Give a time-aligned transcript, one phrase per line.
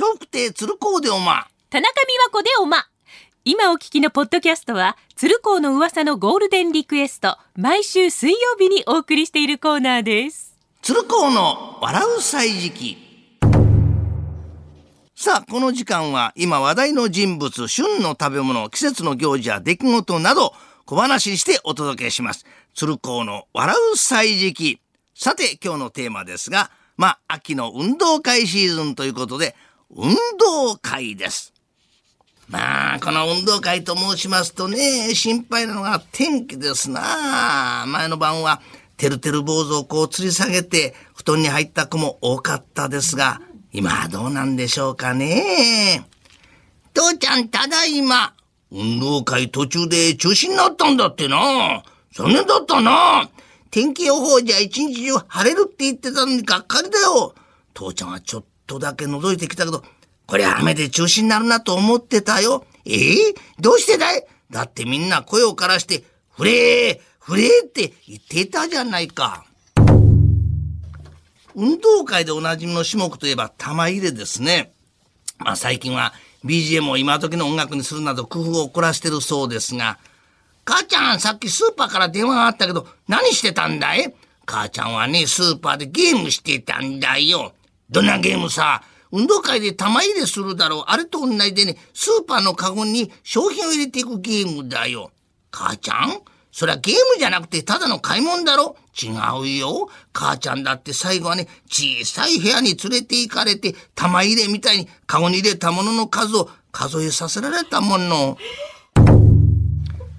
[0.00, 1.48] 笑福亭鶴光でおま。
[1.70, 2.86] 田中美和子でおま。
[3.44, 10.56] 今お聞きのポッドキャストは、鶴光の噂のゴールデンリクエスト、毎週水曜日にお送りしているコーナーです。
[10.82, 12.96] 鶴光の笑う歳時記。
[15.16, 20.52] さあ、この時間は今話題の人物、旬の食べ物、季節の行事や出来事など
[20.84, 22.46] 小話にしてお届けします。
[22.72, 24.80] 鶴光の笑う歳時記。
[25.16, 29.56] さて、今日のテーマですが、まあ、秋の運動会シーズンということで、
[29.90, 31.54] 運動会です。
[32.48, 37.84] まあ、この運動会と申しますとね、心配なのが天気ですな。
[37.86, 38.60] 前の晩は、
[38.96, 43.40] てるてる坊主をこう吊り下げて、布団に入った子も多かったですが、
[43.72, 46.06] 今はどうなんでしょうかね。
[46.94, 48.34] 父ちゃん、ただいま。
[48.70, 51.82] 運動会途中で中止になったんだってな。
[52.14, 53.30] 残念だったな。
[53.70, 57.34] 天気予報じゃ一日中晴れるって言ってたのにがっかりだよ。
[57.74, 59.82] 父ちゃんはちょっとだけ覗いてきたけど、
[60.26, 62.64] これ雨で中止になるなと思ってたよ。
[62.84, 63.30] え？
[63.30, 64.24] えどうしてだい？
[64.50, 69.44] だってみんな声をからして、フレー、フレーって言ってたじゃないか。
[71.54, 74.72] 運動会でおなじみの種目といえば玉入れですね。
[75.38, 76.12] まあ最近は
[76.44, 79.98] BGM を今時の音楽にするなど工夫を凝らしてるそうですが、
[80.64, 84.14] 母ちゃんさっきスーパーから電話があったけど何してたんだい？
[84.46, 87.52] 母ちゃんはね、スーパーでゲームしてたんだよ。
[87.90, 90.84] どんなゲームさ運動会で玉入れするだろう。
[90.86, 95.10] あれと同じでね、スーパーのカゴに商品を入れていくゲームだよ。
[95.50, 96.20] 母ちゃん？
[96.52, 99.08] そりゃゲームじゃなくてただの買い物だろ違
[99.40, 99.88] うよ。
[100.12, 108.36] 母ちゃんだって最後はね、小さい部屋に連れて行かれて、玉入れみたいにカゴに入れたものの数を数えさせられたもの。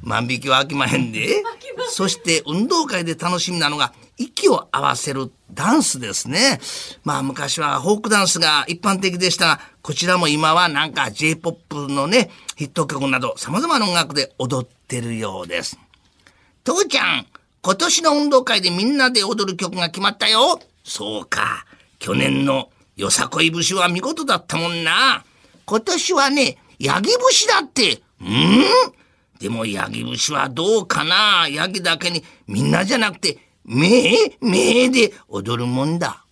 [0.02, 1.44] 万引きは飽きまへんで。
[1.90, 6.60] そして運動会で楽しみなのが、息を合わせるダンスですね。
[7.04, 15.80] まあ昔はフォークダンスが一般的でしたが、こちらも今はなんか J-POP のね、ヒット曲など様々な音楽で踊ってるようです。
[16.64, 17.26] 父ちゃん、
[17.62, 20.60] 今年の運動会でみんなで踊る曲が決まったよ。
[20.84, 21.66] そうか。
[21.98, 25.24] 去年のよさこい節は見事だったもんな。
[25.66, 28.02] 今年はね、ヤギ節だって。
[28.22, 28.66] うん？
[29.40, 36.26] でもヤギ節はどうかなヤギだけにみんなじゃなくて、めえ、めえで踊るもんだ。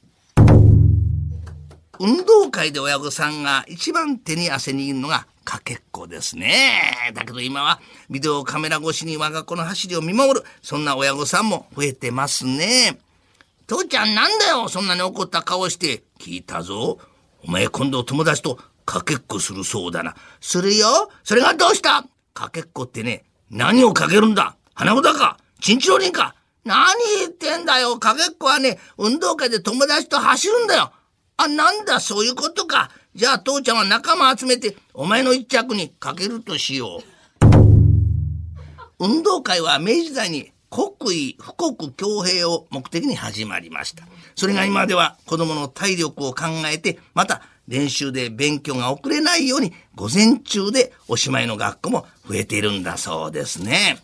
[2.00, 6.82] 運動会で親御さんが一番手に汗握るのがかけっこですね。
[7.14, 12.98] だけど今はビデオカメラ越しに我が子の走りを見守る、そんな親御さんも増えてますね。
[13.68, 16.02] 父ちゃんなんだよ、そんなに怒った顔して。
[16.20, 16.98] 聞いたぞ。
[17.44, 20.16] お前今度友達とかけっこするそうだな。
[20.42, 20.88] するよ。
[21.24, 22.04] それがどうした？
[22.34, 24.56] かけっこってね、何をかけるんだ？
[24.74, 25.38] 花札か？
[25.62, 26.34] チンチロリンか？
[26.68, 27.98] 何言ってんだよ。
[27.98, 30.92] かけっこはね、運動会で友達と走るんだよ。
[31.38, 32.92] あ、なんだ、そういうことか。
[33.16, 37.18] じゃあ父ちゃんは仲間集めて、お前の一着にかけるとしよう。
[39.00, 44.04] 運動会は明治時代に国威、富国強兵を目的に始まりました。
[44.36, 54.00] それが今では子供の体力を考えて、また練習で勉強が遅れないように、午前中でおしまいの学校も増えているんだそうですね。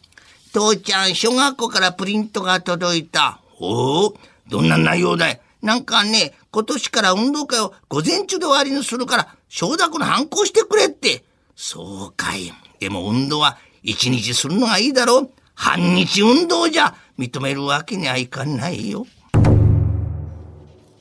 [0.54, 3.40] 父ちゃん、小学校からプリントが届いた。
[3.60, 5.42] おお、どんな内容だい？
[5.64, 11.24] なんかね、今年から運動会を午前中で終わりにするから、承諾の反抗してくれって。
[11.56, 12.54] そうかい。
[12.80, 15.32] でも運動は一日するのがいいだろう。
[15.56, 19.08] 半日運動じゃ認めるわけにはいかないよ。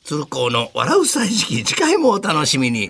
[0.03, 2.89] 鶴光の笑う歳時期、次回もお楽しみに。